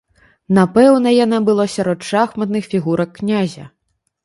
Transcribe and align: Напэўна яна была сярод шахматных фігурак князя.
Напэўна 0.57 1.09
яна 1.25 1.39
была 1.51 1.65
сярод 1.75 2.07
шахматных 2.11 2.63
фігурак 2.75 3.09
князя. 3.21 3.71